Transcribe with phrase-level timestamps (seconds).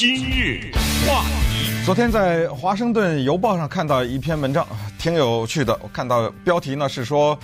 [0.00, 0.72] 今日
[1.06, 4.66] 话题，昨天在《华盛顿邮报》上看到一篇文章，
[4.98, 5.78] 挺有趣的。
[5.82, 7.38] 我看到标题呢是说，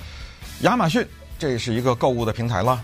[0.62, 1.06] 亚马逊
[1.38, 2.82] 这是一个购物的平台了，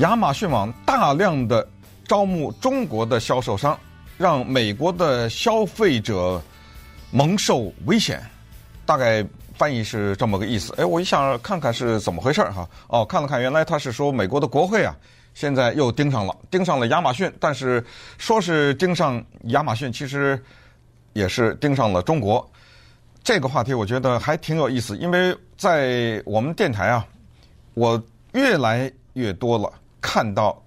[0.00, 1.66] 亚马逊网大量的
[2.06, 3.80] 招募中国的销售商，
[4.18, 6.38] 让美国的消费者
[7.10, 8.22] 蒙受危险。
[8.84, 9.24] 大概
[9.56, 10.74] 翻译是这么个意思。
[10.76, 12.68] 哎，我一想看看是怎么回事哈。
[12.88, 14.94] 哦，看了看，原来他是说美国的国会啊。
[15.38, 17.84] 现在又盯上了，盯上了亚马逊，但是
[18.18, 20.36] 说是盯上亚马逊，其实
[21.12, 22.44] 也是盯上了中国。
[23.22, 27.06] 这个话题我觉得还挺有意思，因为在我们电台啊，
[27.74, 30.60] 我越来越多了看到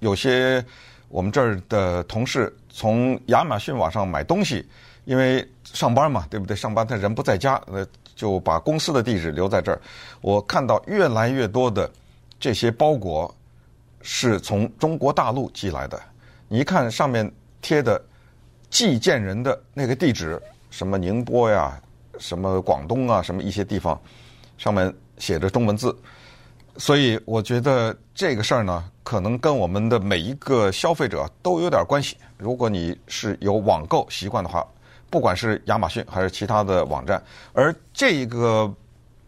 [0.00, 0.64] 有些
[1.08, 4.68] 我们这儿的同事从亚马逊网上买东西，
[5.04, 6.56] 因为上班嘛，对不对？
[6.56, 9.80] 上班他人不在家，呃，就把公司的地址留在这儿。
[10.22, 11.88] 我看到越来越多的
[12.40, 13.32] 这些包裹。
[14.02, 16.00] 是从中国大陆寄来的，
[16.48, 18.00] 你一看上面贴的
[18.68, 21.80] 寄件人的那个地址，什么宁波呀，
[22.18, 24.00] 什么广东啊，什么一些地方，
[24.58, 25.96] 上面写着中文字，
[26.76, 32.16] 所以我觉得这个事儿呢，可能跟我们的每一个消费者都有点关系。
[32.36, 34.66] 如果你是有网购习惯的话，
[35.08, 38.72] 不管是亚马逊还是其他的网站，而这个。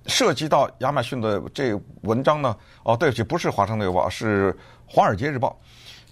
[0.06, 2.56] 涉及到亚马逊的这文章呢？
[2.82, 4.52] 哦，对不起，不是《华盛顿邮报》，是
[4.86, 5.48] 《华尔街日报》。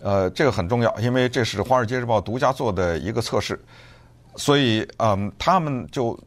[0.05, 3.57] 呃，这个很重要，因为这是《华尔街日报》独家做的一个测试，
[4.35, 6.19] 所以嗯，他们就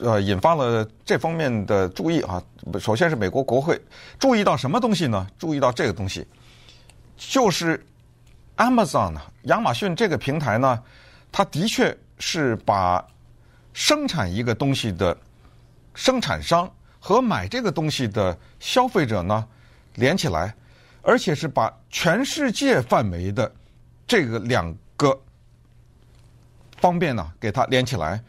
[0.00, 2.42] 呃引发了这方面的注意啊。
[2.78, 3.80] 首先是美国国会
[4.18, 5.26] 注意到什么东西呢？
[5.38, 6.26] 注意到这个东西，
[7.16, 7.82] 就是
[8.56, 10.82] Amazon 呢，亚马逊这个平台呢，
[11.32, 13.02] 它的确是把
[13.72, 15.16] 生产一个东西的
[15.94, 16.70] 生产商。
[17.06, 19.46] 和买这个东西的消费者呢，
[19.94, 20.52] 连起来，
[21.02, 23.48] 而且是把全世界范围的
[24.08, 25.16] 这个两个
[26.78, 28.20] 方便呢，给它连起来，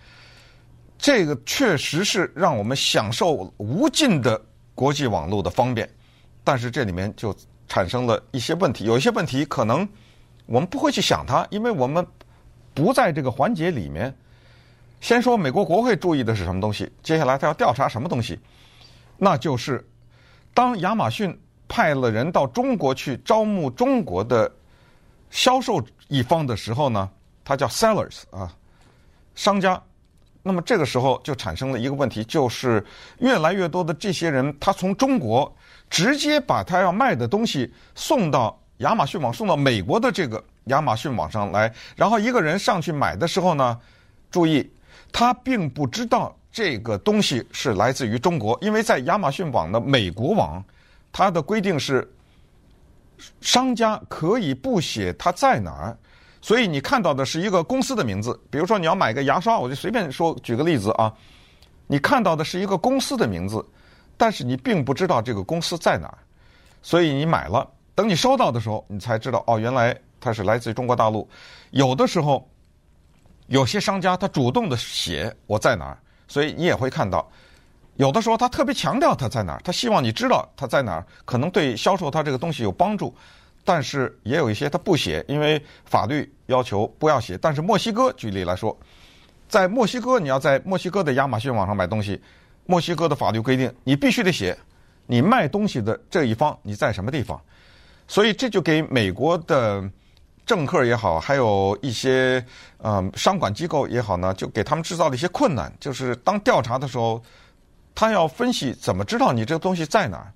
[0.96, 4.40] 这个确实是让我们享受无尽的
[4.76, 5.90] 国际网络的方便，
[6.44, 7.36] 但是这里面就
[7.68, 9.90] 产生了一些问题，有一些问题可能
[10.46, 12.06] 我们不会去想它，因为我们
[12.76, 14.16] 不在这个环节里面。
[15.02, 18.38] 先说美国国会注意的是什么东西，接下来他要调查什么东西。
[19.18, 19.84] 那就是，
[20.54, 21.36] 当亚马逊
[21.68, 24.52] 派了人到中国去招募中国的
[25.30, 27.10] 销售一方的时候呢，
[27.44, 28.54] 他叫 sellers 啊，
[29.36, 29.82] 商家。
[30.44, 32.82] 那么这个时候就产生了一个问题，就是
[33.20, 35.54] 越来越多的这些人，他从中国
[35.90, 43.78] 直接把他要卖的东西送到亚马逊网，送到美国的这个亚马逊网上来，然后一个人上去买的时候呢，
[44.32, 44.72] 注意，
[45.12, 46.37] 他并不知道。
[46.52, 50.64] 这个东西是来自于中国，因为在亚马逊网的美国网，
[51.12, 52.10] 它的规定是
[53.42, 55.98] 商家可以不写它在哪儿，
[56.42, 58.40] 所以你看到的是一个公司的名字。
[58.50, 61.14] 比如说你要买个牙刷，我就随便说 举个例子啊，
[61.86, 63.64] 你看到的是一个公司的名字，
[64.18, 66.18] 但是你并不知道这个公司在哪儿，
[66.82, 71.28] 所以你买了，等你收到的时候，你才知道哦，原来它是来自于中国大陆。
[71.72, 72.50] 有的时候，
[73.48, 75.98] 有些商家他主动的写我在哪儿。
[76.28, 77.28] 所以你也会看到，
[77.96, 83.14] 有的时候他特别强调他在哪儿，他希望你知道他在哪儿，可能对销售他这个东西有帮助。
[83.64, 87.38] 但是也有一些他不写，因为法律要求不要写。
[87.38, 88.78] 但是墨西哥举例来说，
[89.50, 92.22] 在墨西哥你要在墨西哥的亚马逊网上买东西，
[92.66, 94.58] 墨西哥的法律规定你必须得写
[95.06, 97.42] 你卖东西的这一方你在什么地方。
[98.08, 99.84] 所以这就给美国的。
[100.48, 102.44] 政客也好，还有一些
[102.78, 105.72] 嗯商管机构也好呢，就给他们制造了一些困难。
[105.80, 107.22] 就是当调查的时候，
[107.94, 110.32] 他要分析怎么知道你这个东西在哪儿。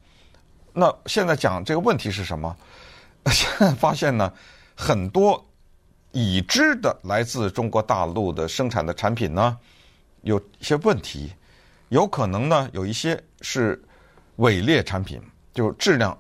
[0.74, 2.56] 那现在讲这个问题是什么？
[3.32, 4.32] 现在发现呢，
[4.76, 5.44] 很多
[6.12, 9.58] 已知的来自中国大陆的生产的产品呢，
[10.24, 11.32] 有一些问题，
[11.88, 13.82] 有可能呢有一些是
[14.38, 15.22] 伪劣产品，
[15.54, 16.18] 就质量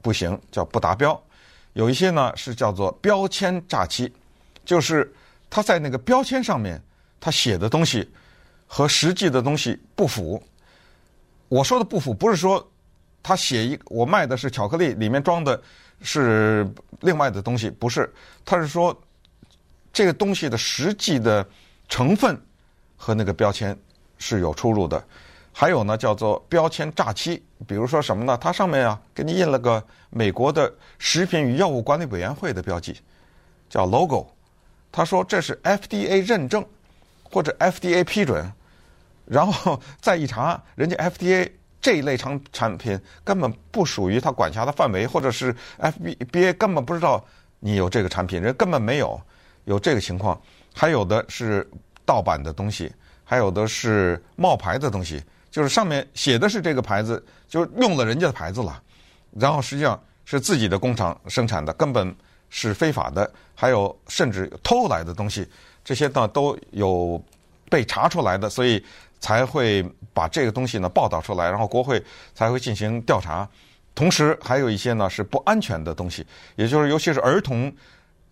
[0.00, 1.20] 不行，叫不达标。
[1.76, 4.10] 有一些呢是叫做标签诈欺，
[4.64, 5.12] 就是
[5.50, 6.82] 他在那个标签上面
[7.20, 8.10] 他写的东西
[8.66, 10.42] 和实际的东西不符。
[11.48, 12.66] 我说的不符不是说
[13.22, 15.62] 他写一我卖的是巧克力，里面装的
[16.00, 16.66] 是
[17.00, 18.10] 另外的东西，不是，
[18.42, 18.98] 他是说
[19.92, 21.46] 这个东西的实际的
[21.90, 22.40] 成分
[22.96, 23.78] 和那个标签
[24.16, 25.06] 是有出入的。
[25.58, 28.36] 还有呢，叫做标签诈欺，比如说什么呢？
[28.36, 33.00] 它上面啊，给你印了个美国的食品与药物管理委员会的标记，
[33.70, 34.26] 叫 logo。
[34.92, 36.62] 他说这是 FDA 认证
[37.22, 38.52] 或者 FDA 批准，
[39.24, 41.50] 然后再一查，人家 FDA
[41.80, 47.24] 这一类产产品根本不属于他管辖的范围，或者是 FBA 根本不知道
[47.60, 49.18] 你有这个产品，人根本没有。
[49.64, 50.38] 有这个情况，
[50.74, 51.66] 还有的是
[52.04, 52.92] 盗版的东西，
[53.24, 55.24] 还有的是冒牌的东西，
[55.56, 58.82] 就是上面写的是这个牌子，就是用了人家的牌子了，
[59.32, 62.14] 然后实际上是自己的工厂生产的，根本
[62.50, 65.48] 是非法的，还有甚至偷来的东西，
[65.82, 67.18] 这些呢都有
[67.70, 68.84] 被查出来的，所以
[69.18, 69.82] 才会
[70.12, 72.04] 把这个东西呢报道出来，然后国会
[72.34, 73.48] 才会进行调查。
[73.94, 76.26] 同时还有一些呢是不安全的东西，
[76.56, 77.74] 也就是尤其是儿童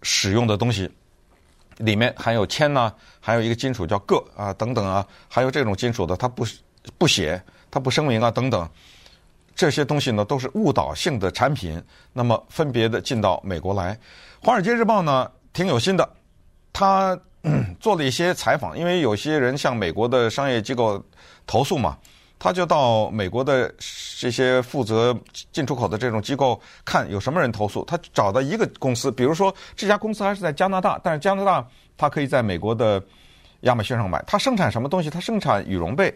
[0.03, 0.93] 使用的东西，
[1.79, 6.45] 里面含有铅呐，还有一个金属叫铬啊等等啊，还有这种金属的它不
[6.99, 8.69] 不写，它不声明啊等等，
[9.55, 11.83] 这些东西呢都是误导性的产品，
[12.13, 13.95] 那么分别的进到美国来。
[14.41, 16.09] 《华尔街日报》呢挺有心的，
[16.73, 17.19] 他
[17.81, 21.03] 做了一些采访，因为有些人向美国的商业机构
[21.47, 21.99] 投诉嘛。
[22.37, 23.73] 他就到美国的
[24.19, 25.17] 这些负责
[25.51, 31.67] 进出口的这种机构看有什么人投诉，他找到一个公司，比如说这家公司还是在加拿大，但是加拿大
[31.97, 33.03] 他可以在美国的
[33.61, 34.23] 亚马逊上买。
[34.27, 35.09] 他生产什么东西？
[35.09, 36.15] 他生产羽绒被。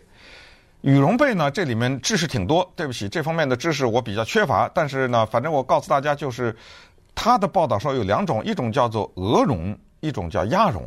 [0.83, 2.71] 羽绒被呢，这里面知识挺多。
[2.77, 4.71] 对不起，这方面的知识我比较缺乏。
[4.75, 6.55] 但是呢，反正我告诉大家，就是
[7.15, 10.83] 他的报道说有两种，一种叫做鹅绒，一种叫鸭绒。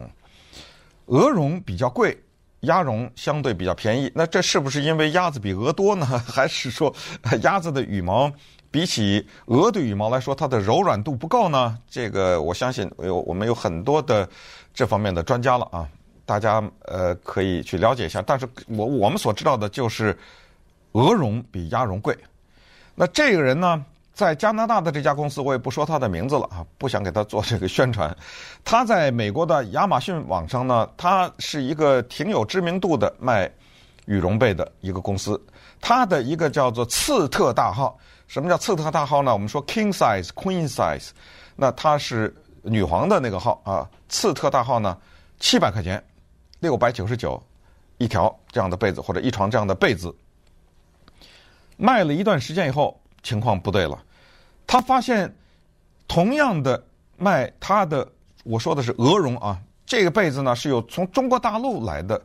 [1.06, 2.18] 鹅绒比较贵。
[2.62, 6.06] 鸭绒相对比较便宜，那这是不是因为鸭子比鹅多呢？
[6.30, 6.94] 还是说
[7.42, 8.32] 鸭子的羽毛
[8.70, 11.76] 比起鹅的羽毛来说，它的柔软度不够呢？
[11.90, 14.30] 这个我相信有我们有很多的
[14.76, 15.90] 这方面的专家了啊，
[16.26, 18.22] 大家呃可以去了解一下。
[18.22, 20.18] 但是我我们所知道的就是
[20.94, 22.18] 鹅绒比鸭绒贵。
[22.96, 23.86] 那这个人呢？
[24.14, 28.16] 在加拿大的这家公司，我也不说他的名字了啊，不想给他做这个宣传。
[28.64, 33.50] 他在美国的亚马逊网上呢，他是一个挺有知名度的卖
[34.06, 35.42] 羽绒被的一个公司。
[35.80, 37.98] 他的一个叫做次特大号，
[38.28, 39.32] 什么叫次特大号呢？
[39.32, 41.10] 我们说 king size、queen size，
[41.56, 43.90] 那它是女皇的那个号啊。
[44.10, 44.96] 次特大号呢，
[45.40, 46.04] 七百块钱，
[46.62, 47.42] 六百九十九
[47.98, 50.16] 一条这样的被子或者一床这样的被子，
[51.76, 54.02] 卖了一段时间以后，情况不对了。
[54.66, 55.36] 他发现，
[56.08, 56.82] 同样的
[57.18, 58.08] 卖他的，
[58.44, 62.22] 我说的是鹅绒啊，这个被子呢是有从中国大陆来的。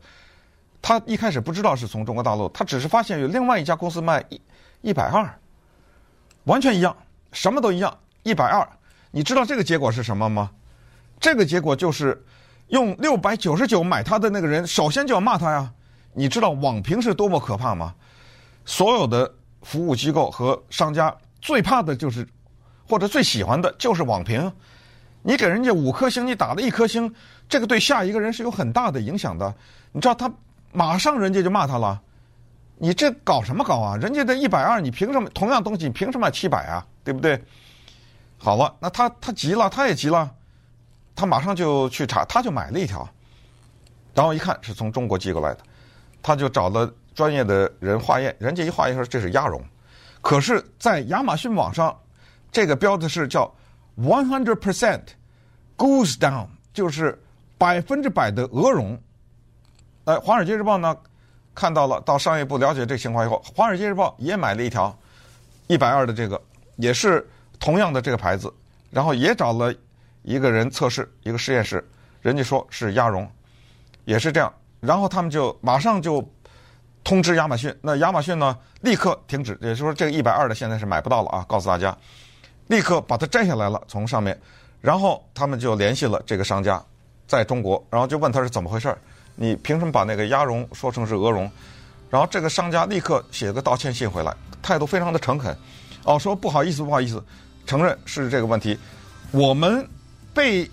[0.83, 4.41] 他一开始不知道是从中国大陆，他只是发现有另外一家公司卖一
[4.83, 5.39] 一百二，
[6.45, 6.95] 完全一样，
[7.33, 8.69] 什么都一样，一百二。
[9.11, 10.51] 你知道这个结果是什么吗？
[11.19, 12.23] 这个结果就是
[12.69, 15.73] 用六百九十九买他的那个人，首先就要骂他呀。
[16.13, 17.95] 你知道网评是多么可怕吗？
[18.65, 19.33] 所有的
[19.63, 22.27] 服务机构和商家最怕的就是。
[22.89, 24.53] 或者最喜欢的就是网评，
[25.23, 27.13] 你给人家五颗星，你打了一颗星，
[27.49, 29.53] 这个对下一个人是有很大的影响的。
[29.91, 30.33] 你知道他
[30.71, 32.01] 马上人家就骂他了，
[32.77, 33.97] 你这搞什么搞啊？
[33.97, 35.29] 人家的一百二，你凭什么？
[35.31, 36.87] 同样东西，你凭什么卖七百啊？
[37.03, 37.43] 对不对？
[38.39, 40.33] 好了，那他他急了，他也急了，
[41.17, 43.09] 他马上就去查，他就买了一条，
[44.15, 45.61] 然后一看是从中国寄过来的，
[46.23, 49.61] 他就找了专业的人化验，人家一化验说这是鸭绒，
[50.21, 51.99] 可是，在亚马逊网上。
[52.53, 53.53] 这个标的是叫
[53.99, 55.03] one hundred percent
[55.77, 57.21] goose down，就是
[57.59, 58.99] 百分之百的鹅绒。
[60.05, 60.97] 呃，《华尔街日报》呢
[61.55, 64.97] 看到了，到商业部了解这情况以后，《华尔街日报》也买了一条
[65.67, 66.41] 一百二的这个，
[66.77, 67.29] 也是
[67.59, 68.51] 同样的这个牌子，
[68.91, 69.75] 然后也找了
[70.27, 71.83] 一个人测试，一个实验室，
[72.21, 73.27] 人家说是鸭绒，
[74.05, 76.23] 也是这样，然后他们就马上就
[77.05, 81.97] 通知亚马逊，那亚马逊呢立刻停止，也就是说这个一百二的现在是买不到了啊，告诉大家。
[82.67, 84.37] 立刻把它摘下来了，从上面，
[84.81, 86.85] 然后他们就联系了这个商家，
[87.29, 88.99] 在中国，然后就问他是怎么回事儿，
[89.37, 91.49] 你凭什么把那个鸭绒说成是鹅绒？
[92.11, 95.57] 然后这个商家立刻写个道歉信回来，态度非常的诚恳，
[96.03, 97.23] 哦，说不好意思，不好意思，
[97.67, 98.77] 承认是这个问题，
[99.31, 99.89] 我们
[100.37, 100.71] 被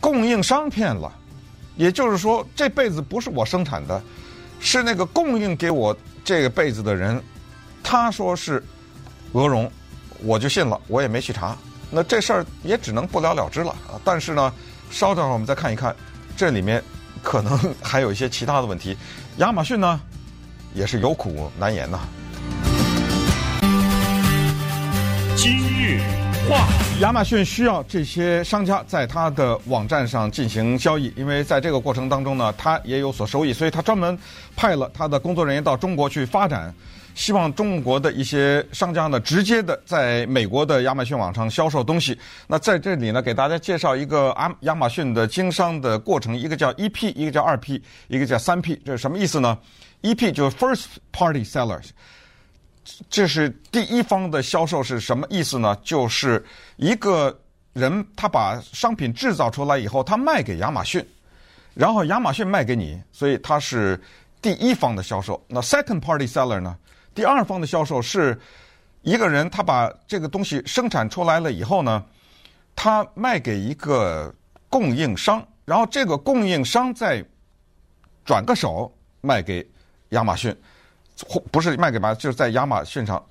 [0.00, 1.12] 供应商骗了，
[1.76, 4.02] 也就是说这被子不是我生产的，
[4.58, 7.22] 是那个供应给我这个被子的人，
[7.82, 8.64] 他说是
[9.32, 9.70] 鹅绒。
[10.20, 11.56] 我就信了，我也没去查，
[11.92, 13.94] 那这事儿也只能不了了之了啊。
[14.02, 14.52] 但是呢，
[14.90, 15.94] 稍等会儿我们再看一看，
[16.36, 16.82] 这里面
[17.22, 18.96] 可能还有一些其他的问题。
[19.36, 20.00] 亚马逊呢，
[20.74, 22.00] 也是有苦难言呐。
[25.36, 26.00] 今日
[27.00, 34.18] 亚马逊需要这些商家在他的网站上进行交易，因为在这个过程当中呢，他也有所收益，所以他专门
[34.56, 36.74] 派了他的工作人员到中国去发展。
[37.14, 42.16] 希望中国的一些商家呢，直接的在美国的亚马逊网上销售东西。
[42.46, 48.80] 那在这里呢，给大家介绍一个亚亚马逊的经商的过程，一个叫 EP，一个叫二 P，一个叫三 P。
[48.84, 49.58] 这是什么意思呢
[50.02, 51.88] ？EP 就是 First Party Sellers，
[53.08, 55.76] 这是第一方的销售是什么意思呢？
[55.82, 56.44] 就是
[56.76, 57.36] 一个
[57.72, 61.04] 人他把商品制造出来以后，他卖给亚马逊，
[61.74, 64.00] 然后亚马逊卖给你，所以他是
[64.40, 65.42] 第一方的销售。
[65.48, 66.76] 那 second party seller 呢？
[67.14, 68.38] 第二方的销售是
[69.02, 72.04] 一个人，他把这个东西生产出来了以后呢，
[72.76, 74.32] 他卖给一个
[74.68, 77.24] 供应商，然后这个供应商再
[78.24, 79.68] 转个手卖给
[80.10, 80.54] 亚马逊，
[81.26, 83.24] 或不是卖给吧，就是在亚马逊上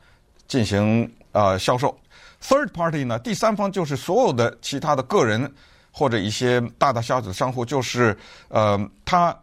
[0.48, 1.98] 进行呃销售。
[2.42, 5.52] Third party 呢，第三方就是所有的其他的个人
[5.92, 8.18] 或者一些大大小小的商户，就是
[8.50, 9.36] 呃，他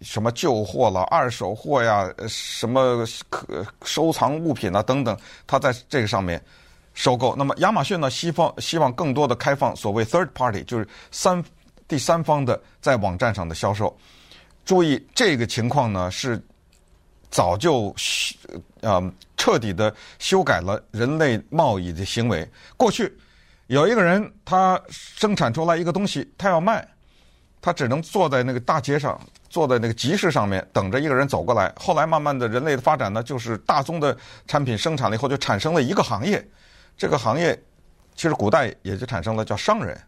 [0.00, 5.16] 什么旧货了、二手货呀、什么可收藏物品啊等等，
[5.46, 6.42] 他在这个上面
[6.94, 7.36] 收购。
[7.36, 11.42] 那么亚马逊呢，希望希望更多的开放所谓 third party，就是三
[11.86, 13.96] 第三方的在网站上的销售。
[14.64, 16.42] 注意这个情况呢是。
[17.36, 17.94] 早就
[18.80, 22.48] 呃彻底的修改了人类贸易的行为。
[22.78, 23.14] 过去
[23.66, 26.88] 有一个人，他生产出来一个东西，他要卖，
[27.60, 31.70] 他只能坐在那个大街上，坐在那个集市上面，等着一个人走过来。
[31.76, 34.16] 后来慢慢的人类的发展呢，就是大宗的
[34.46, 36.42] 产品生产了以后，就产生了一个行业。
[36.96, 37.54] 这个行业
[38.14, 40.00] 其实古代也就产生了叫商人。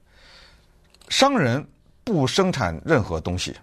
[1.11, 1.63] 商人
[2.05, 3.55] 不生产任何东西。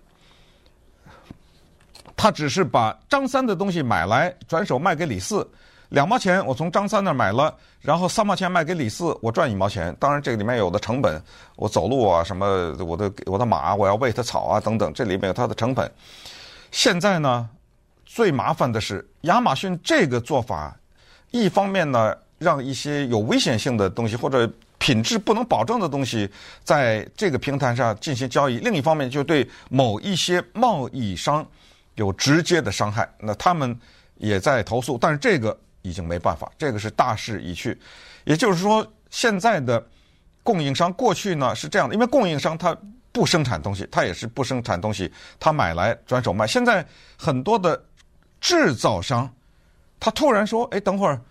[2.25, 5.48] 他只是把张三的东西买来，转手卖给李四，
[5.89, 9.96] 两毛钱我从张三那买了，然后三毛钱卖给李四，我赚一毛钱。
[10.00, 11.22] 当然这个里面有的成本，
[11.55, 15.88] 我走路啊什么，我的我的马我要喂它草啊等等，这里面有它的成本。
[16.72, 17.48] 现在呢，
[18.08, 20.75] 最麻烦的是亚马逊这个做法，
[21.29, 26.27] 一方面呢让一些有危险性的东西或者品质不能保证的东西
[26.63, 31.46] 在这个平台上进行交易，另一方面就对某一些贸易商。
[31.95, 33.77] 有直接的伤害，那他们
[34.15, 37.77] 也在投诉，但是这个已经没办法，这个是大势已去。
[38.25, 39.81] 也就是说，现在的
[40.43, 42.75] 供应商过去呢是这样的，因为供应商他
[43.11, 46.45] 不生产东西，他也是不生产东西，他买来转手卖。
[46.45, 46.85] 现在
[47.17, 47.81] 很多的
[48.41, 49.33] 制造商，
[49.99, 51.21] 他突然说：“哎，等会儿，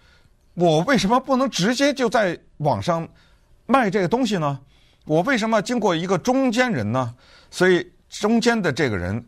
[0.55, 3.07] 我为什么不能直接就在网上
[3.67, 4.59] 卖这个东西呢？
[5.05, 7.15] 我为什么经过一个中间人呢？”
[7.51, 9.23] 所以中间的这个人。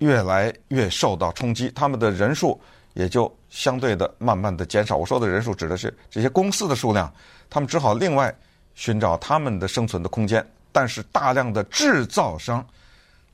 [0.00, 2.60] 越来越受到冲击，他们的人数
[2.94, 4.96] 也就相对的慢慢的减少。
[4.96, 7.10] 我说的人数指的是这些公司的数量，
[7.48, 8.34] 他们只好另外
[8.74, 10.44] 寻找他们的生存的空间。
[10.72, 12.64] 但是大量的制造商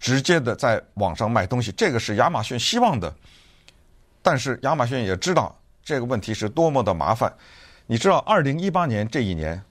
[0.01, 3.15] 直接的在网上卖东西，这个是亚马逊希望的。
[4.21, 7.33] 但是亚马逊也知道这个问题是多么的麻烦。
[7.87, 9.63] 你知道，二零一八年这一年，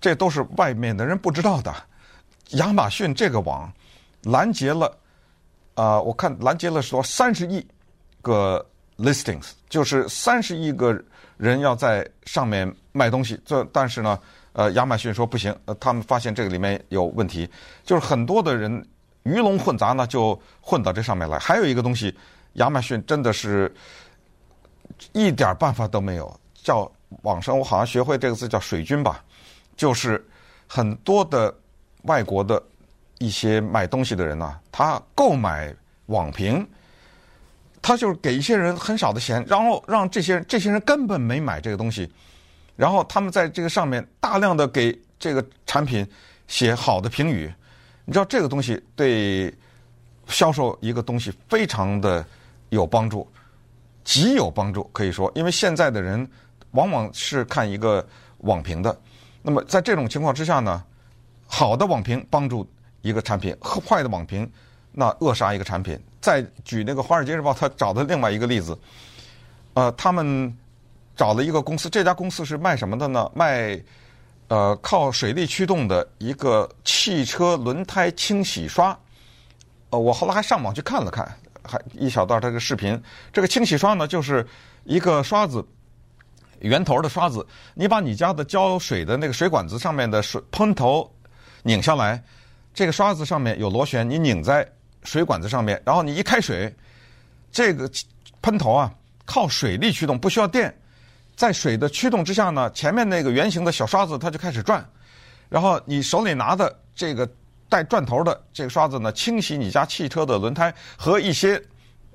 [0.00, 1.74] 这都是外面的人不知道的。
[2.50, 3.72] 亚马逊这个网
[4.22, 4.96] 拦截了。
[5.74, 7.66] 啊、呃，我看拦截了说三十亿
[8.22, 8.64] 个
[8.96, 10.96] listings，就是三十亿个
[11.36, 13.40] 人要在上面卖东西。
[13.44, 14.18] 这但是呢，
[14.52, 17.48] 呃，亚马逊说不行，呃，他们发现这个里面有问题，
[17.84, 18.86] 就是很多的人
[19.24, 21.38] 鱼龙混杂呢，就混到这上面来。
[21.38, 22.16] 还有一个东西，
[22.54, 23.74] 亚马逊真的是
[25.12, 26.40] 一点办法都没有。
[26.62, 26.90] 叫
[27.22, 29.24] 网上我好像学会这个字叫水军吧，
[29.76, 30.24] 就是
[30.68, 31.54] 很多的
[32.02, 32.62] 外国的。
[33.24, 35.74] 一些买东西的人呢、他购买
[36.06, 36.68] 网评，
[37.80, 42.12] 他就是给一些人很少的钱，然后让这些人这些人根本没买这个东西，
[42.76, 46.06] 然后他们在这个上面大量的给这个产品
[46.46, 47.50] 写好的评语，
[48.04, 49.52] 你知道这个东西对
[50.26, 52.22] 销售一个东西非常的
[52.68, 53.26] 有帮助，
[54.04, 56.28] 极有帮助可以说，因为现在的人
[56.72, 58.06] 往往是看一个
[58.40, 58.94] 网评的，
[59.40, 60.84] 那么在这种情况之下呢，
[61.46, 62.68] 好的网评帮助。
[63.04, 64.50] 一个产品坏的网评，
[64.90, 66.00] 那扼杀一个产品。
[66.22, 68.76] 再举那个《华尔街日报》，他找的另外一个例子，
[69.74, 70.56] 呃，他们
[71.14, 73.30] 找了一个公司，这家公司是卖什么的呢？
[73.34, 73.78] 卖
[74.48, 78.98] 呃靠水力驱动的一个汽车轮胎清洗刷。
[79.90, 81.30] 呃，我后来还上网去看了看，
[81.62, 82.98] 还一小段这个视频。
[83.30, 84.46] 这个清洗刷呢，就是
[84.84, 85.62] 一个刷子，
[86.60, 91.12] 圆头的刷子，你把你家的浇水的那个水管子上面的水喷头
[91.64, 92.24] 拧下来。
[92.74, 94.68] 这个刷子上面有螺旋，你拧在
[95.04, 96.74] 水管子上面，然后你一开水，
[97.52, 97.88] 这个
[98.42, 98.92] 喷头啊
[99.24, 100.76] 靠水力驱动，不需要电，
[101.36, 104.84] 在水的驱动之下呢，前面那个圆形的小刷子它就开始转，
[105.48, 107.28] 然后你手里拿的这个
[107.68, 111.62] 带转头的这个刷子呢，清洗你家汽车的轮胎和一些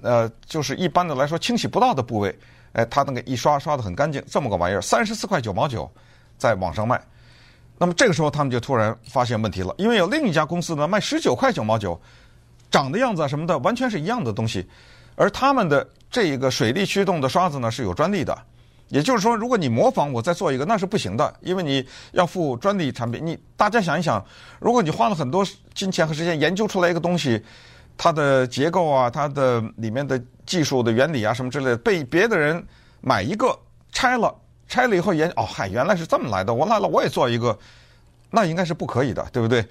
[0.02, 2.38] 呃，就是一般的来说清洗不到的部位，
[2.74, 5.90] 哎，它那个一刷刷的很干净，这么个玩意儿，三十四块九毛九，
[6.38, 7.02] 在网上卖。
[7.80, 12.00] 那么这个时候，他们就突然发现问题了，因为有另一家公司呢卖十九块九毛九，
[12.70, 14.68] 长的样子啊什么的完全是一样的东西，
[15.16, 18.38] 而他们的这一个水力驱动的刷子呢是有专利的，
[18.90, 23.26] 也就是说，如果你模仿我再做一个，那是不行的，因为你要付专利产品。
[23.26, 24.24] 你大家想一想，
[24.60, 27.42] 如果你花了很多金钱和时间研究出来一个东西，
[27.98, 32.62] 它的结构啊，它的里面的技术的原理啊什么之类的，被别的人
[33.00, 33.58] 买一个
[33.92, 34.36] 拆了，
[34.70, 37.60] 拆了以后研哦嗨，原来是这么来的，我来了我也做一个，
[38.30, 39.66] 那应该是不可以的，对不对？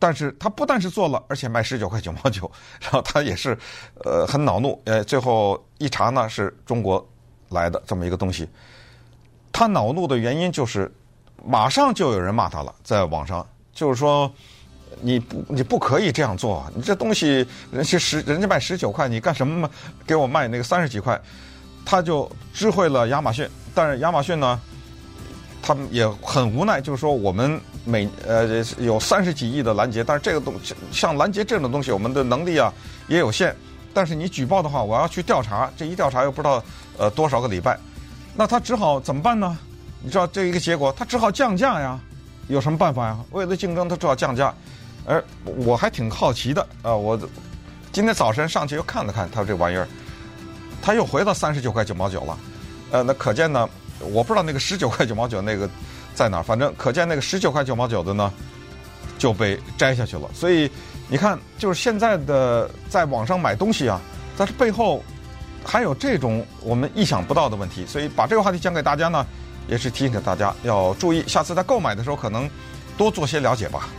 [0.00, 2.50] 但是他不但是做了，而且卖十九块九毛九，
[2.82, 3.56] 然后他也是
[4.04, 7.06] 呃很恼怒，呃最后一查呢是中国。
[7.50, 8.48] 来的这么一个东西，
[9.52, 10.92] 他恼怒的原因就是，
[11.44, 14.32] 马上就有人骂他了，在网上就是说，
[15.00, 19.70] 你不你不可以这样做，你这东西人家十人家卖十九块，你干什么嘛？
[20.04, 21.20] 给我卖那个三十几块，
[21.84, 24.58] 他就知会了亚马逊，但是亚马逊呢，
[25.62, 32.72] 他们也很无奈，就是说我们每呃有三十几亿的拦截，但是这个东西像拦截这种东西，我们的能力啊
[33.08, 33.54] 也有限。
[33.92, 36.62] 但是你举报的话，我要去调查，这一调查又不知道
[36.98, 37.78] 呃多少个礼拜，
[38.34, 39.56] 那他只好怎么办呢？
[40.02, 41.98] 你知道这一个结果，他只好降价呀。
[42.48, 43.18] 有什么办法呀？
[43.30, 44.52] 为了竞争，他只好降价。
[45.06, 47.18] 而我还挺好奇的啊、我
[47.92, 49.86] 今天早晨上去又看了看他这玩意儿，
[50.84, 52.38] 他又回到三十九块九毛九了。
[52.90, 53.66] 呃，那可见呢，
[54.00, 55.68] 我不知道那个十九块九毛九那个
[56.14, 58.30] 在哪儿，反正可见那个十九块九毛九的呢
[59.18, 60.28] 就被摘下去了。
[60.34, 60.70] 所以。
[61.06, 64.00] 你看，就是现在的在网上买东西啊，
[64.38, 65.04] 但是背后
[65.62, 69.24] 还有这种我们意想不到的问题，所以把这个话题讲给大家呢，
[69.68, 72.48] 也是提醒给大家要注意，下次在购买的时候可能
[72.96, 73.90] 多做些了解吧。